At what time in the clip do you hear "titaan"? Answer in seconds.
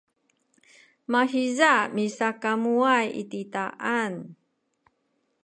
3.31-4.13